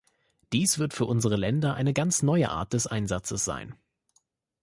Dies 0.51 0.79
wird 0.79 0.95
für 0.95 1.05
unsere 1.05 1.35
Länder 1.35 1.75
eine 1.75 1.93
ganz 1.93 2.23
neue 2.23 2.49
Art 2.49 2.73
des 2.73 2.87
Einsatzes 2.87 3.45
sein. 3.45 3.75